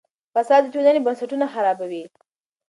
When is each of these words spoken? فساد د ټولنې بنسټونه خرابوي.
فساد 0.35 0.61
د 0.65 0.67
ټولنې 0.73 0.99
بنسټونه 1.05 1.45
خرابوي. 1.53 2.03